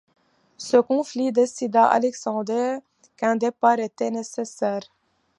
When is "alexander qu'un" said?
1.85-3.35